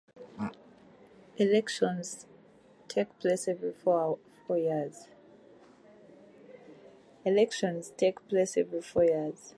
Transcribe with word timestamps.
Elections 1.37 2.25
take 2.87 3.19
place 3.19 3.47
every 3.47 3.71
four 3.71 4.17
years. 4.49 5.09